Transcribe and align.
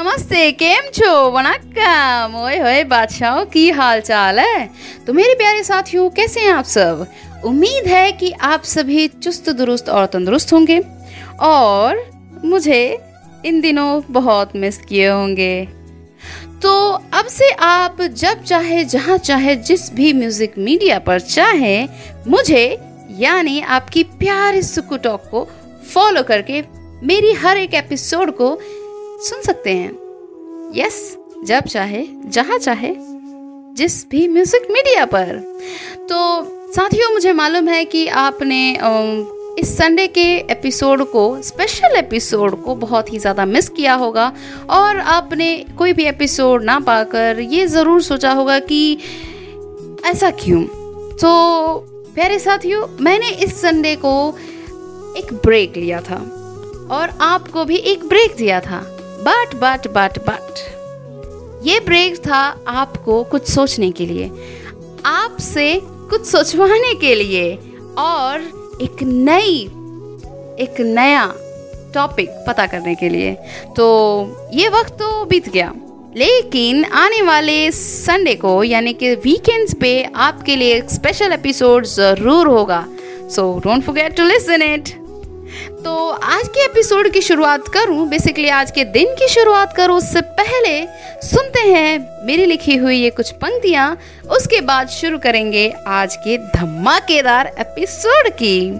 नमस्ते, 0.00 0.52
केम 0.52 0.90
छो? 0.94 1.30
वनक्कम 1.30 2.36
ओए 2.42 2.58
होए, 2.58 2.84
बादशाहों 2.84 3.44
की 3.44 3.70
हाल 3.70 4.00
चाल 4.00 4.38
है? 4.38 4.70
तो 5.06 5.12
मेरे 5.12 5.34
प्यारे 5.34 5.64
साथियों, 5.64 6.10
कैसे 6.10 6.40
हैं 6.40 6.52
आप 6.52 6.64
सब? 6.64 7.06
उम्मीद 7.44 7.86
है 7.86 8.12
कि 8.12 8.30
आप 8.30 8.62
सभी 8.62 9.08
चुस्त 9.08 9.50
दुरुस्त 9.50 9.88
और 9.88 10.06
तंदुरुस्त 10.06 10.52
होंगे, 10.52 10.80
और 11.40 12.10
मुझे 12.44 12.98
इन 13.44 13.60
दिनों 13.60 14.02
बहुत 14.10 14.56
मिस 14.56 14.78
किए 14.78 15.08
होंगे। 15.08 15.68
तो 16.62 16.90
अब 16.90 17.26
से 17.26 17.50
आप 17.50 18.02
जब 18.02 18.44
चाहे, 18.44 18.84
जहाँ 18.84 19.18
चाहे, 19.18 19.56
जिस 19.56 19.92
भी 19.92 20.12
म्यूज़िक 20.12 20.54
मीडिया 20.58 20.98
पर 20.98 21.20
चाहे, 21.20 21.88
मुझे, 22.28 22.78
यानी 23.18 23.60
आपकी 23.60 24.04
प्यारी 24.04 24.62
सुकु 24.62 24.96
टॉक 24.96 25.22
को 25.30 25.48
फॉलो 25.94 26.22
करके 26.22 26.64
मेरी 27.02 27.32
हर 27.32 27.56
एक 27.56 27.74
एपिसोड 27.74 28.30
को 28.36 28.60
सुन 29.20 29.40
सकते 29.42 29.70
हैं। 29.70 29.90
यस 30.74 31.16
जब 31.44 31.64
चाहे, 31.64 32.06
जहाँ 32.26 32.58
चाहे, 32.58 32.94
जिस 33.76 34.08
भी 34.10 34.26
म्यूज़िक 34.28 34.66
मीडिया 34.70 35.04
पर। 35.04 35.36
तो 36.08 36.44
साथियों, 36.72 37.12
मुझे 37.12 37.32
मालूम 37.32 37.68
है 37.68 37.84
कि 37.84 38.06
आपने 38.06 38.78
इस 39.58 39.76
संडे 39.78 40.06
के 40.06 40.24
एपिसोड 40.52 41.02
को 41.04 41.42
स्पेशल 41.42 41.96
एपिसोड 41.96 42.62
को 42.64 42.74
बहुत 42.74 43.12
ही 43.12 43.18
ज़्यादा 43.18 43.44
मिस 43.44 43.68
किया 43.68 43.94
होगा। 43.94 44.32
और 44.70 44.98
आपने 44.98 45.56
कोई 45.78 45.92
भी 45.92 46.04
एपिसोड 46.04 46.64
ना 46.64 46.78
पाकर 46.80 47.40
ये 47.40 47.66
ज़रूर 47.66 48.02
सोचा 48.02 48.32
होगा 48.32 48.58
कि 48.58 48.98
ऐसा 50.06 50.30
क्यों? 50.30 50.62
तो 51.14 51.86
प्यारे 52.14 52.38
साथियों, 52.38 52.86
मैंने 53.00 53.28
इस 53.28 53.60
संडे 53.60 53.94
को 53.96 54.38
एक 55.16 55.32
ब्रेक 55.44 55.76
लिया 55.76 56.00
था। 56.00 56.16
और 56.90 57.18
आपको 57.20 57.64
भी 57.64 57.76
एक 57.76 58.04
ब्रेक 58.04 58.36
दिया 58.36 58.60
था। 58.60 58.80
बट 59.22 59.54
बट 59.56 59.88
बट 59.88 60.18
बट 60.28 60.68
ये 61.64 61.80
ब्रेक 61.80 62.16
था 62.18 62.40
आपको 62.68 63.22
कुछ 63.24 63.50
सोचने 63.50 63.90
के 63.90 64.06
लिए, 64.06 64.30
आपसे 65.06 65.80
कुछ 66.10 66.24
सोचवाने 66.26 66.94
के 66.94 67.14
लिए, 67.14 67.54
और 67.98 68.40
एक 68.82 69.02
नई, 69.02 69.60
एक 70.64 70.80
नया 70.80 71.26
टॉपिक 71.94 72.28
पता 72.46 72.66
करने 72.66 72.94
के 72.94 73.08
लिए। 73.08 73.32
तो 73.76 73.86
ये 74.54 74.68
वक्त 74.68 74.92
तो 74.92 75.24
बीत 75.24 75.48
गया, 75.48 75.72
लेकिन 76.16 76.84
आने 76.84 77.20
वाले 77.22 77.70
संडे 77.72 78.34
को, 78.34 78.62
यानी 78.64 78.92
कि 78.92 79.14
वीकेंड्स 79.16 79.74
पे 79.80 80.02
आपके 80.04 80.56
लिए 80.56 80.74
एक 80.76 80.90
स्पेशल 80.90 81.32
एपिसोड 81.32 81.84
ज़रूर 81.86 82.48
होगा। 82.48 82.84
So 83.30 83.52
don't 83.58 83.84
forget 83.84 84.16
to 84.16 84.24
listen 84.24 84.62
it 84.62 84.88
तो 85.84 86.08
आज 86.08 86.48
के 86.48 86.64
एपिसोड 86.64 87.08
की 87.08 87.20
शुरुआत 87.20 87.68
करूँ। 87.68 88.08
बेसिकली 88.08 88.48
आज 88.48 88.70
के 88.70 88.84
दिन 88.84 89.14
की 89.14 89.28
शुरुआत 89.28 89.76
करूँ। 89.76 89.96
उससे 89.96 90.20
पहले 90.20 90.86
सुनते 91.26 91.60
हैं 91.60 92.26
मेरी 92.26 92.46
लिखी 92.46 92.76
हुई 92.76 92.96
ये 92.96 93.10
कुछ 93.10 93.30
पंक्तियाँ। 93.30 93.98
उसके 94.30 94.60
बाद 94.60 94.88
शुरू 94.88 95.18
करेंगे 95.18 95.74
आज 95.86 96.16
के 96.16 96.38
धमाकेदार 96.38 97.54
एपिसोड 97.58 98.28
की। 98.28 98.70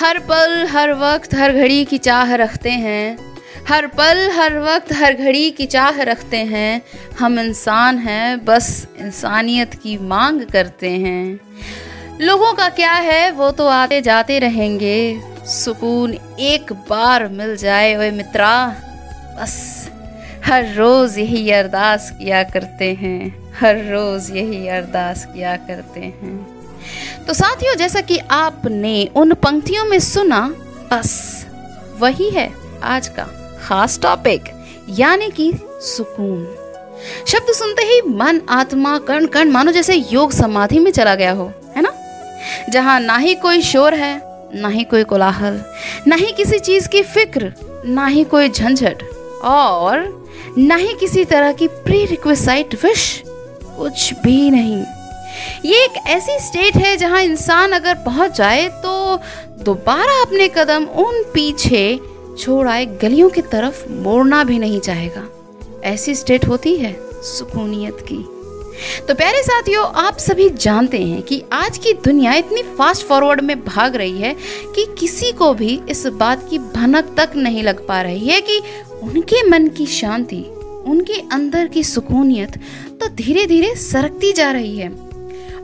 हर 0.00 0.18
पल, 0.18 0.66
हर 0.70 0.92
वक्त, 0.92 1.34
हर 1.34 1.52
घड़ी 1.52 1.84
की 1.84 1.98
चाह 1.98 2.34
रखते 2.34 2.70
हैं। 2.70 3.18
हर 3.68 3.86
पल, 3.86 4.30
हर 4.30 4.58
वक्त, 4.58 4.92
हर 4.92 5.14
घड़ी 5.14 5.50
की 5.50 5.66
चाह 5.66 6.02
रखते 6.02 6.36
हैं। 6.36 6.82
हम 7.18 7.38
इंसान 7.38 7.98
हैं, 7.98 8.44
बस 8.44 8.86
इंसानियत 9.00 9.74
की 9.74 9.98
मांग 9.98 10.42
करते 10.42 10.90
हैं। 10.90 11.40
लोगों 12.20 12.52
का 12.52 12.68
क्या 12.68 12.92
है, 12.92 13.30
वो 13.30 13.50
तो 13.50 13.66
आते 13.66 14.00
जाते 14.02 14.38
रहेंगे। 14.38 15.20
सुकून 15.46 16.14
एक 16.40 16.72
बार 16.72 17.28
मिल 17.28 17.56
जाए 17.56 17.94
वे 17.96 18.10
मित्रा। 18.10 18.76
बस, 19.38 19.88
हर 20.46 20.74
रोज 20.74 21.18
यही 21.18 21.50
अरदास 21.50 22.10
किया 22.10 22.42
करते 22.42 22.92
हैं। 22.94 23.52
हर 23.60 23.76
रोज 23.76 24.30
यही 24.30 24.68
अरदास 24.68 25.24
किया 25.24 25.56
करते 25.56 26.00
हैं। 26.00 26.36
तो 27.26 27.34
साथियों, 27.34 27.74
जैसा 27.76 28.00
कि 28.00 28.18
आपने 28.18 29.08
उन 29.16 29.34
पंक्तियों 29.34 29.84
में 29.84 29.98
सुना, 29.98 30.40
बस 30.92 31.46
वही 31.98 32.30
है 32.30 32.52
आज 32.82 33.08
का 33.08 33.28
खास 33.62 33.98
टॉपिक 34.02 34.44
यानी 34.90 35.30
कि 35.30 35.52
सुकून। 35.80 36.44
शब्द 37.26 37.52
सुनते 37.52 37.82
ही 37.82 38.00
मन 38.06 38.40
आत्मा 38.48 38.98
कण 38.98 39.26
कण, 39.26 39.50
मानो 39.50 39.72
जैसे 39.72 39.94
योग 39.94 40.32
समाधि 40.32 40.78
में 40.78 40.90
चला 40.90 41.14
गया 41.14 41.32
हो। 41.32 41.52
जहाँ 42.68 43.00
ना 43.00 43.16
ही 43.16 43.34
कोई 43.34 43.62
शोर 43.62 43.94
है, 43.94 44.20
ना 44.54 44.68
ही 44.68 44.84
कोई 44.84 45.04
कोलाहल, 45.04 45.60
ना 46.06 46.16
ही 46.16 46.32
किसी 46.32 46.58
चीज़ 46.58 46.88
की 46.88 47.02
फ़िक्र, 47.04 47.52
ना 47.86 48.06
ही 48.06 48.24
कोई 48.24 48.48
झंझट, 48.48 49.02
और 49.44 50.06
ना 50.58 50.76
ही 50.76 50.94
किसी 51.00 51.24
तरह 51.24 51.52
की 51.52 51.68
प्री 51.68 52.04
रिक्वेसाइट 52.06 52.74
विश 52.84 53.22
कुछ 53.76 54.12
भी 54.22 54.50
नहीं। 54.50 54.84
ये 55.64 55.84
एक 55.84 55.96
ऐसी 56.06 56.38
स्टेट 56.38 56.76
है 56.76 56.96
जहाँ 56.96 57.20
इंसान 57.22 57.72
अगर 57.72 57.94
पहुँच 57.94 58.36
जाए 58.36 58.68
तो 58.82 59.16
दोबारा 59.64 60.20
अपने 60.22 60.48
कदम 60.48 60.84
उन 60.96 61.22
पीछे 61.34 62.00
छोड़ 62.38 62.68
आए 62.68 62.86
गलियों 63.02 63.28
की 63.30 63.42
तरफ़ 63.42 63.84
मोड़ना 63.92 64.42
भी 64.44 64.58
नहीं 64.58 64.80
चाहेगा। 64.80 65.28
ऐसी 65.84 66.14
स्टेट 66.14 66.48
होती 66.48 66.76
है 66.76 66.96
सुकूनियत 67.22 68.00
की। 68.02 68.24
तो 69.08 69.14
प्यारे 69.14 69.42
साथियों, 69.42 69.84
आप 69.96 70.18
सभी 70.18 70.48
जानते 70.50 70.98
हैं 70.98 71.22
कि 71.22 71.42
आज 71.52 71.78
की 71.78 71.92
दुनिया 72.04 72.34
इतनी 72.34 72.62
फास्ट 72.78 73.06
फॉरवर्ड 73.06 73.40
में 73.40 73.64
भाग 73.64 73.96
रही 73.96 74.20
है 74.20 74.34
कि 74.74 74.86
किसी 74.98 75.32
को 75.32 75.52
भी 75.54 75.80
इस 75.88 76.06
बात 76.16 76.46
की 76.50 76.58
भनक 76.58 77.14
तक 77.16 77.36
नहीं 77.36 77.62
लग 77.62 77.86
पा 77.86 78.00
रही 78.02 78.28
है 78.28 78.40
कि 78.40 78.60
उनके 79.02 79.42
मन 79.48 79.68
की 79.68 79.86
शांति, 79.86 80.42
उनके 80.86 81.20
अंदर 81.32 81.66
की 81.66 81.84
सुकूनियत 81.84 82.58
तो 83.00 83.08
धीरे 83.14 83.46
धीरे 83.46 83.74
सरकती 83.76 84.32
जा 84.32 84.50
रही 84.52 84.76
है। 84.76 84.88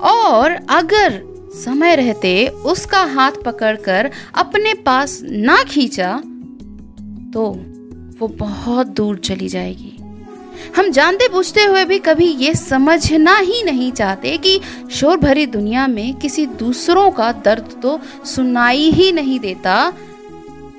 और 0.04 0.58
अगर 0.70 1.22
समय 1.56 1.94
रहते 1.96 2.46
उसका 2.66 3.02
हाथ 3.06 3.42
पकड़कर 3.44 4.10
अपने 4.34 4.74
पास 4.74 5.18
ना 5.24 5.62
खींचा 5.62 6.16
तो 7.34 7.50
वो 8.18 8.28
बहुत 8.28 8.86
दूर 8.86 9.16
चली 9.18 9.48
जाएगी। 9.48 9.93
हम 10.76 10.88
जानते 10.90 11.28
पूछते 11.28 11.64
हुए 11.64 11.84
भी 11.84 11.98
कभी 11.98 12.26
ये 12.26 12.54
समझना 12.54 13.36
ही 13.36 13.62
नहीं 13.62 13.92
चाहते 13.92 14.36
कि 14.36 14.60
शोर 14.90 15.16
भरी 15.16 15.46
दुनिया 15.46 15.86
में 15.86 16.14
किसी 16.14 16.46
दूसरों 16.46 17.10
का 17.10 17.32
दर्द 17.32 17.78
तो 17.82 18.00
सुनाई 18.24 18.90
ही 18.90 19.12
नहीं 19.12 19.40
देता। 19.40 19.92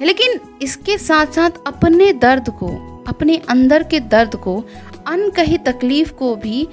लेकिन 0.02 0.40
इसके 0.62 0.98
साथ 0.98 1.26
साथ 1.26 1.50
अपने 1.68 2.14
दर्द 2.14 2.50
को, 2.50 3.04
अपने 3.08 3.42
अंदर 3.50 3.84
के 3.84 4.00
दर्द 4.00 4.36
को, 4.36 4.64
अनकही 5.08 5.58
तकलीफ़ 5.58 6.14
को 6.14 6.36
भी 6.36 6.68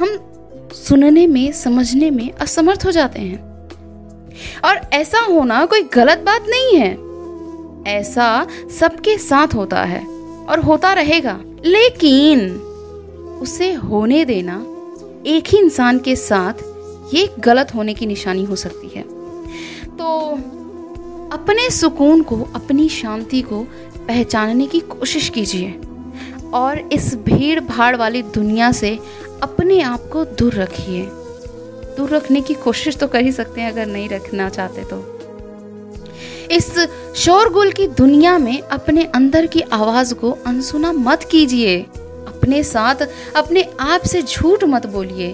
हम 0.00 0.28
सुनने 0.72 1.26
में, 1.26 1.52
समझने 1.52 2.10
में 2.10 2.30
असमर्थ 2.30 2.86
हो 2.86 2.90
जाते 2.90 3.20
हैं। 3.20 3.52
और 4.64 4.80
ऐसा 4.92 5.20
होना 5.20 5.66
कोई 5.66 5.82
गलत 5.82 6.18
बात 6.18 6.44
नहीं 6.48 6.76
है। 6.76 7.12
ऐसा 7.98 8.46
सबके 8.78 9.18
साथ 9.18 9.54
होता 9.54 9.84
है 9.84 10.06
और 10.46 10.60
होता 10.60 10.92
रहेगा। 10.92 11.40
लेकिन 11.64 12.50
उसे 13.42 13.72
होने 13.72 14.24
देना 14.24 14.54
एक 15.26 15.48
ही 15.48 15.58
इंसान 15.58 15.98
के 15.98 16.16
साथ 16.16 16.62
ये 17.14 17.28
गलत 17.38 17.74
होने 17.74 17.94
की 17.94 18.06
निशानी 18.06 18.44
हो 18.44 18.56
सकती 18.56 18.88
है। 18.88 19.02
तो 19.96 20.30
अपने 21.32 21.70
सुकून 21.70 22.22
को, 22.22 22.36
अपनी 22.54 22.88
शांति 22.88 23.42
को 23.42 23.60
पहचानने 24.08 24.66
की 24.66 24.80
कोशिश 24.80 25.28
कीजिए 25.28 25.80
और 26.54 26.78
इस 26.92 27.14
भीड़ 27.14 27.60
भाड़ 27.60 27.96
वाली 27.96 28.22
दुनिया 28.22 28.72
से 28.72 28.98
अपने 29.42 29.80
आप 29.80 30.08
को 30.12 30.24
दूर 30.24 30.54
रखिए। 30.54 31.06
दूर 31.96 32.10
रखने 32.10 32.40
की 32.40 32.54
कोशिश 32.54 32.96
तो 32.96 33.06
कर 33.06 33.20
ही 33.20 33.32
सकते 33.32 33.60
हैं 33.60 33.72
अगर 33.72 33.86
नहीं 33.86 34.08
रखना 34.08 34.48
चाहते 34.48 34.84
तो। 34.84 35.21
इस 36.52 36.78
शोरगुल 37.16 37.70
की 37.72 37.86
दुनिया 37.88 38.38
में 38.38 38.60
अपने 38.60 39.04
अंदर 39.04 39.46
की 39.46 39.60
आवाज़ 39.60 40.14
को 40.14 40.30
अनसुना 40.46 40.92
मत 40.92 41.22
कीजिए। 41.30 41.78
अपने 42.28 42.62
साथ, 42.62 43.06
अपने 43.36 43.62
आप 43.80 44.00
से 44.00 44.22
झूठ 44.22 44.64
मत 44.64 44.86
बोलिए 44.86 45.32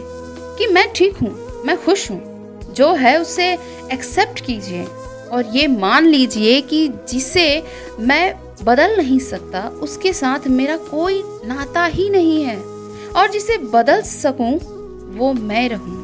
कि 0.58 0.66
मैं 0.66 0.86
ठीक 0.92 1.16
हूँ, 1.16 1.62
मैं 1.64 1.76
खुश 1.84 2.10
हूँ। 2.10 2.72
जो 2.72 2.92
है 2.94 3.16
उसे 3.20 3.52
एक्सेप्ट 3.92 4.40
कीजिए 4.40 4.84
और 5.32 5.50
ये 5.54 5.66
मान 5.66 6.06
लीजिए 6.06 6.60
कि 6.60 6.86
जिसे 7.08 7.62
मैं 8.00 8.34
बदल 8.64 8.96
नहीं 8.96 9.18
सकता, 9.18 9.68
उसके 9.82 10.12
साथ 10.12 10.48
मेरा 10.48 10.76
कोई 10.76 11.22
नाता 11.44 11.84
ही 11.86 12.08
नहीं 12.10 12.42
है 12.42 12.56
और 13.16 13.30
जिसे 13.30 13.58
बदल 13.58 14.02
सकूँ, 14.02 14.54
वो 15.18 15.32
मैं 15.32 15.68
रहूँ 15.68 15.98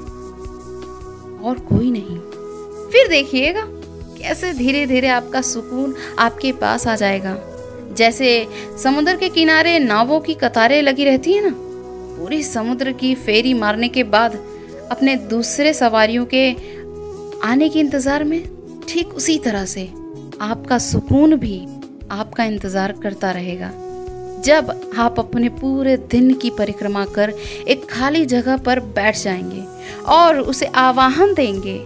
और 1.41 1.59
कोई 1.69 1.91
नहीं। 1.91 2.19
फिर 2.91 3.09
देखिएगा। 3.09 3.69
कैसे 4.25 4.53
धीरे 4.55 4.87
धीरे 4.87 5.09
आपका 5.09 5.41
सुकून 5.43 5.95
आपके 6.19 6.53
पास 6.53 6.87
आ 6.89 6.95
जाएगा। 6.97 7.37
जैसे 7.97 8.29
समुद्र 8.83 9.17
के 9.17 9.29
किनारे 9.29 9.79
नावों 9.79 10.21
की 10.21 10.35
कतारें 10.35 10.81
लगी 10.83 11.05
रहती 11.05 11.33
है 11.33 11.43
ना, 11.45 11.51
पूरी 11.53 12.43
समुद्र 12.43 12.93
की 12.93 13.15
फेरी 13.15 13.55
मारने 13.55 13.89
के 13.89 14.03
बाद 14.05 14.35
अपने 14.91 15.17
दूसरे 15.29 15.75
सवारियों 15.75 16.25
के 16.27 16.51
आने 17.45 17.69
के 17.69 17.81
इंतज़ार 17.81 18.25
में 18.25 18.43
ठीक 18.89 19.15
उसी 19.15 19.39
तरह 19.39 19.65
से 19.67 19.85
आपका 20.41 20.79
सुकून 20.79 21.37
भी 21.37 21.59
आपका 22.11 22.45
इंतज़ार 22.45 22.93
करता 23.03 23.31
रहेगा। 23.31 23.73
जब 24.45 24.93
आप 24.99 25.19
अपने 25.19 25.49
पूरे 25.61 25.97
दिन 26.11 26.33
की 26.35 26.51
परिक्रमा 26.51 27.05
कर 27.15 27.35
एक 27.69 27.89
खाली 27.91 28.27
जगह 28.27 28.57
पर 28.57 28.81
बैठ 28.97 29.19
जाएँगे 29.19 29.65
और 30.13 30.41
उसे 30.41 30.67
आवाहन 30.81 31.35
देंगे 31.35 31.79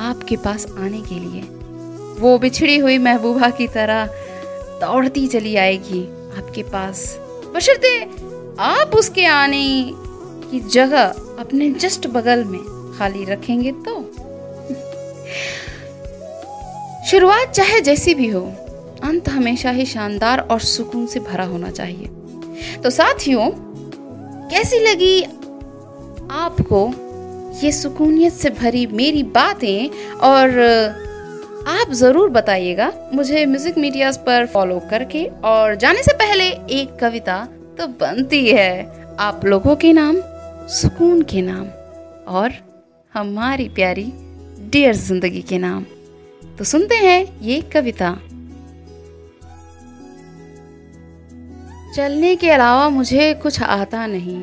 आपके 0.00 0.36
पास 0.36 0.66
आने 0.78 1.00
के 1.00 1.20
लिए 1.20 1.42
वो 2.20 2.38
बिछड़ी 2.38 2.78
हुई 2.78 2.98
महबूबा 2.98 3.50
की 3.50 3.66
तरह 3.68 4.06
दौड़ती 4.80 5.26
चली 5.26 5.56
आएगी 5.56 6.02
आपके 6.38 6.62
पास। 6.62 7.18
बशर्ते 7.54 7.98
आप 8.60 8.94
उसके 8.94 9.24
आने 9.26 9.64
की 10.50 10.60
जगह 10.60 11.02
अपने 11.38 11.70
जस्ट 11.70 12.06
बगल 12.06 12.44
में 12.44 12.60
खाली 12.98 13.24
रखेंगे 13.24 13.72
तो। 13.72 14.00
शुरुआत 17.10 17.50
चाहे 17.50 17.80
जैसी 17.80 18.14
भी 18.14 18.28
हो, 18.28 18.40
अंत 19.02 19.28
हमेशा 19.28 19.70
ही 19.70 19.86
शानदार 19.86 20.40
और 20.40 20.60
सुकून 20.60 21.06
से 21.06 21.20
भरा 21.20 21.44
होना 21.44 21.70
चाहिए। 21.70 22.06
तो 22.82 22.90
साथियों, 22.90 23.50
कैसी 24.50 24.78
लगी 24.78 25.22
आपको 26.30 26.86
ये 27.64 27.72
सुकूनियत 27.72 28.32
से 28.32 28.50
भरी 28.50 28.86
मेरी 28.86 29.22
बातें 29.22 29.88
और 30.16 30.48
आप 31.66 31.92
ज़रूर 31.92 32.28
बताइएगा 32.30 32.90
मुझे 33.14 33.44
म्यूज़िक 33.46 33.76
मीडिया 33.78 34.10
पर 34.26 34.46
फॉलो 34.46 34.78
करके 34.90 35.24
और 35.44 35.74
जाने 35.74 36.02
से 36.02 36.12
पहले 36.12 36.48
एक 36.72 36.96
कविता 37.00 37.44
तो 37.78 37.86
बनती 38.00 38.46
है। 38.48 39.16
आप 39.20 39.44
लोगों 39.44 39.76
के 39.76 39.92
नाम, 39.92 40.16
सुकून 40.70 41.22
के 41.22 41.42
नाम 41.42 41.66
और 42.34 42.52
हमारी 43.14 43.68
प्यारी 43.68 44.04
डियर 44.72 44.94
ज़िंदगी 44.96 45.42
के 45.42 45.58
नाम। 45.58 45.84
तो 46.58 46.64
सुनते 46.64 46.94
हैं 46.96 47.40
ये 47.42 47.60
कविता। 47.72 48.12
चलने 51.96 52.34
के 52.36 52.50
अलावा 52.50 52.88
मुझे 52.90 53.32
कुछ 53.34 53.62
आता 53.62 54.06
नहीं। 54.06 54.40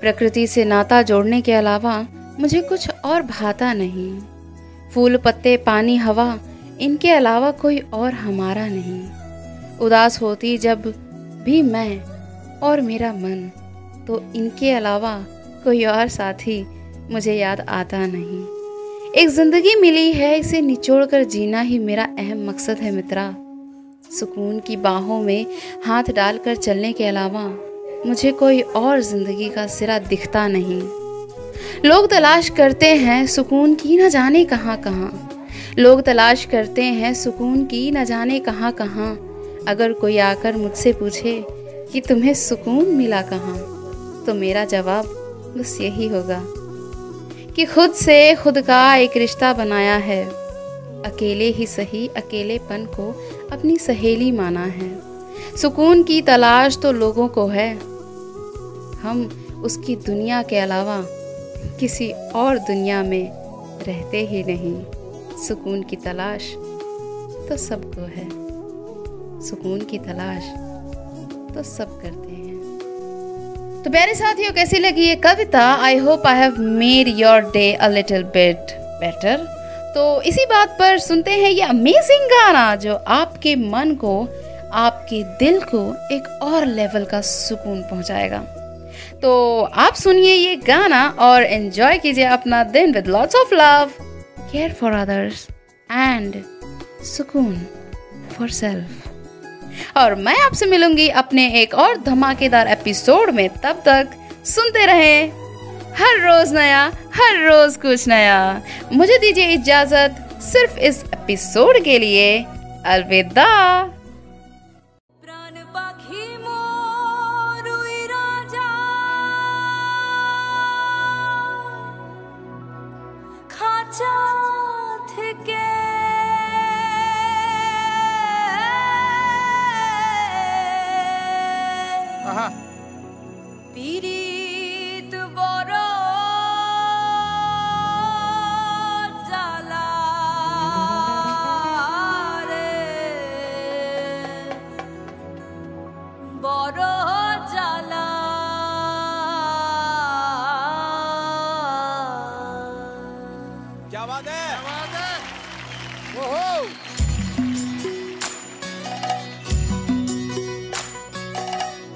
प्रकृति 0.00 0.46
से 0.46 0.64
नाता 0.64 1.02
जोड़ने 1.02 1.40
के 1.40 1.52
अलावा 1.52 2.00
मुझे 2.40 2.60
कुछ 2.62 2.90
और 3.04 3.22
भाता 3.24 3.72
नहीं। 3.72 4.10
फूल, 4.94 5.16
पत्ते, 5.16 5.56
पानी, 5.56 5.96
हवा, 5.96 6.38
इनके 6.80 7.10
अलावा 7.10 7.50
कोई 7.50 7.78
और 7.78 8.12
हमारा 8.14 8.66
नहीं। 8.66 9.00
उदास 9.78 10.20
होती 10.22 10.56
जब 10.58 10.92
भी 11.44 11.60
मैं 11.62 12.00
और 12.60 12.80
मेरा 12.80 13.12
मन 13.12 13.50
तो 14.06 14.22
इनके 14.36 14.70
अलावा 14.72 15.14
कोई 15.64 15.84
और 15.84 16.08
साथी 16.08 16.60
मुझे 17.10 17.34
याद 17.34 17.60
आता 17.60 18.06
नहीं। 18.06 18.44
एक 19.14 19.28
ज़िंदगी 19.28 19.74
मिली 19.74 20.12
है, 20.12 20.38
इसे 20.38 20.60
निचोड़ 20.60 21.04
कर 21.04 21.24
जीना 21.24 21.60
ही 21.60 21.78
मेरा 21.78 22.04
अहम 22.18 22.48
मकसद 22.48 22.78
है 22.78 22.90
मित्रा। 22.90 23.30
सुकून 24.10 24.58
की 24.60 24.76
बाहों 24.78 25.20
में 25.22 25.46
हाथ 25.86 26.10
डालकर 26.16 26.56
चलने 26.56 26.92
के 26.92 27.04
अलावा 27.04 27.44
मुझे 28.06 28.32
कोई 28.32 28.60
और 28.60 29.00
ज़िंदगी 29.00 29.48
का 29.48 29.66
सिरा 29.66 29.98
दिखता 29.98 30.46
नहीं। 30.48 30.80
लोग 31.84 32.10
तलाश 32.10 32.48
करते 32.48 32.86
हैं 32.86 33.26
सुकून 33.26 33.74
की 33.74 33.96
न 33.96 34.08
जाने 34.08 34.44
कहाँ 34.44 34.76
कहाँ। 34.76 35.28
लोग 35.78 36.00
तलाश 36.02 36.44
करते 36.44 36.82
हैं 36.82 37.14
सुकून 37.14 37.64
की 37.64 37.90
न 37.90 38.04
जाने 38.04 38.38
कहाँ 38.38 38.72
कहाँ। 38.72 39.14
अगर 39.68 39.92
कोई 39.92 40.18
आकर 40.18 40.56
मुझसे 40.56 40.92
पूछे 40.92 41.44
कि 41.92 42.00
तुम्हें 42.00 42.34
सुकून 42.34 42.88
मिला 42.88 43.22
कहाँ 43.22 43.56
तो 44.26 44.34
मेरा 44.34 44.64
जवाब 44.64 45.04
बस 45.58 45.78
यही 45.80 46.08
होगा 46.08 46.42
कि 47.56 47.64
खुद 47.64 47.92
से 47.92 48.34
खुद 48.34 48.60
का 48.60 48.94
एक 48.96 49.16
रिश्ता 49.16 49.52
बनाया 49.52 49.96
है। 49.96 50.24
अकेले 51.02 51.44
ही 51.44 51.66
सही 51.66 52.06
अकेलेपन 52.16 52.84
को 52.84 53.10
अपनी 53.52 53.76
सहेली 53.76 54.30
माना 54.32 54.64
है। 54.64 54.90
सुकून 55.56 56.02
की 56.02 56.20
तलाश 56.22 56.78
तो 56.82 56.92
लोगों 56.92 57.28
को 57.28 57.46
है। 57.46 57.74
हम 59.02 59.28
उसकी 59.64 59.96
दुनिया 59.96 60.42
के 60.42 60.56
अलावा 60.56 60.96
किसी 61.80 62.10
और 62.34 62.58
दुनिया 62.58 63.02
में 63.02 63.30
रहते 63.86 64.20
ही 64.26 64.42
नहीं। 64.44 64.74
सुकून 65.46 65.82
की 65.82 65.96
तलाश 65.96 66.52
तो 67.48 67.56
सबको 67.56 68.06
है। 68.16 68.28
सुकून 69.40 69.80
की 69.80 69.98
तलाश 69.98 70.48
तो 71.54 71.62
सब 71.62 72.00
करते 72.02 72.32
हैं। 72.32 73.82
तो 73.84 73.90
प्यारे 73.90 74.14
साथियों, 74.14 74.52
कैसी 74.52 74.78
लगी 74.78 75.06
ये 75.06 75.14
कविता? 75.16 75.60
I 75.74 75.96
hope 75.96 76.26
I 76.26 76.36
have 76.36 76.60
made 76.60 77.08
your 77.08 77.40
day 77.40 77.72
a 77.74 77.88
little 77.88 78.22
bit 78.22 78.76
better 79.00 79.46
तो 79.94 80.20
इसी 80.22 80.44
बात 80.44 80.76
पर 80.78 80.98
सुनते 80.98 81.30
हैं 81.30 81.50
ये 81.50 81.62
अमेजिंग 81.62 82.28
गाना 82.30 82.74
जो 82.76 82.94
आपके 82.94 83.54
मन 83.56 83.94
को, 83.94 84.28
आपके 84.72 85.22
दिल 85.38 85.60
को 85.60 85.80
एक 86.14 86.28
और 86.42 86.66
लेवल 86.66 87.04
का 87.04 87.20
सुकून 87.20 87.82
पहुंचाएगा। 87.82 88.57
तो 89.22 89.62
आप 89.62 89.94
सुनिए 89.94 90.34
ये 90.34 90.56
गाना 90.56 91.16
और 91.18 91.42
एंजॉय 91.42 91.98
कीजिए 91.98 92.24
अपना 92.24 92.62
दिन 92.64 92.92
with 92.92 93.06
lots 93.06 93.34
of 93.34 93.54
love 93.54 93.90
care 94.52 94.72
for 94.72 94.92
others 94.92 95.46
and 95.92 96.42
सुकून 97.04 97.66
फॉर 98.38 98.48
सेल्फ 98.48 99.08
और 99.96 100.14
मैं 100.14 100.38
आपसे 100.38 100.66
मिलूँगी 100.66 101.08
अपने 101.08 101.48
एक 101.62 101.74
और 101.74 101.96
धमाकेदार 101.96 102.68
एपिसोड 102.68 103.30
में। 103.30 103.48
तब 103.48 103.82
तक 103.86 104.08
सुनते 104.44 104.86
रहे। 104.86 105.22
हर 105.98 106.20
रोज 106.20 106.54
नया, 106.54 106.92
हर 107.14 107.44
रोज 107.48 107.76
कुछ 107.76 108.08
नया। 108.08 108.62
मुझे 108.92 109.18
दीजिए 109.18 109.46
इजाज़त 109.46 110.28
सिर्फ़ 110.42 110.78
इस 110.78 111.04
एपिसोड 111.14 111.84
के 111.84 111.98
लिए। 111.98 112.44
अलविदा। 112.86 113.48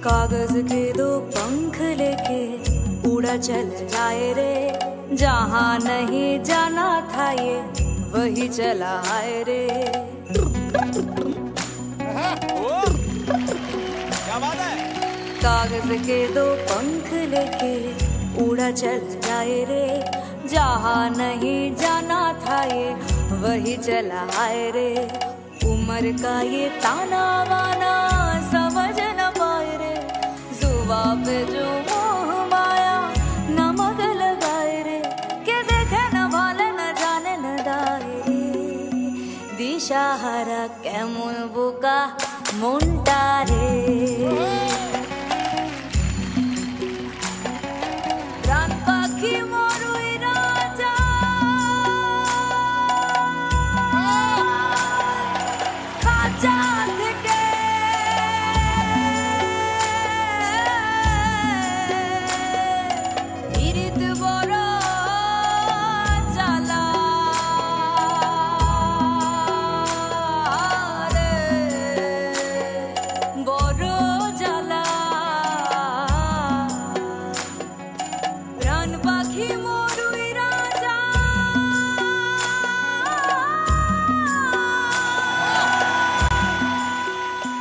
कागज़ 0.04 0.56
के 0.68 0.92
दो 0.92 1.08
पंख 1.34 1.76
लेके 1.98 2.40
उड़ा 3.10 3.36
चल 3.36 3.68
जाए 3.92 4.32
रे। 4.38 5.16
जहाँ 5.16 5.78
नहीं 5.78 6.42
जाना 6.44 6.88
था 7.12 7.30
ये 7.32 7.58
वही 8.14 8.48
चला 8.48 8.94
आए 9.16 9.42
रे। 9.48 9.60
कागज़ 15.44 15.92
के 16.08 16.26
दो 16.34 16.46
पंख 16.72 17.12
लेके 17.34 17.74
उड़ा 18.44 18.70
चल 18.70 19.00
जाए 19.28 19.64
रे। 19.68 19.86
जहाँ 20.46 21.10
नहीं 21.10 21.76
जाना 21.76 22.20
था 22.46 22.62
ये, 22.64 22.94
वही 23.42 23.76
चला 23.76 24.42
आए 24.42 24.70
रे। 24.70 24.90
उम्र 25.64 26.12
का 26.22 26.40
ये 26.40 26.68
ताना 26.68 27.24
वाना, 27.42 27.92
समझ 28.50 28.96
न 29.00 29.30
पाए 29.38 29.76
रे। 29.76 29.94
जुबा 30.60 31.02
पे 31.14 31.44
जो 31.44 31.66
मोह 31.90 32.46
माया 32.46 33.12
नमक 33.48 34.00
लगाए 34.00 34.82
रे। 34.82 35.00
के 35.46 35.62
देखे 35.62 36.02
न 36.14 36.28
न 36.78 36.92
जाने, 36.98 37.36
न 37.36 37.56
दाए। 37.62 38.22
दिशा 39.56 40.04
हरा 40.22 40.66
कैमुन 40.66 41.34
बुका 41.54 41.98
मुन 42.54 42.91